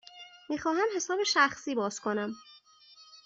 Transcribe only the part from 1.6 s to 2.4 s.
باز کنم.